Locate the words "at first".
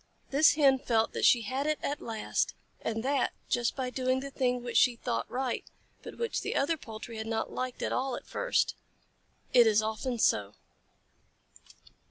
8.15-8.73